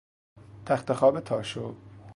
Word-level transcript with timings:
تخت 0.65 0.91
خواب 0.93 1.19
تاشو 1.19 1.75